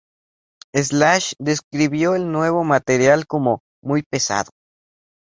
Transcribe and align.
Slash 0.73 1.33
describió 1.37 2.15
el 2.15 2.31
nuevo 2.31 2.63
material 2.63 3.27
como 3.27 3.61
"muy 3.83 4.01
pesado". 4.01 4.49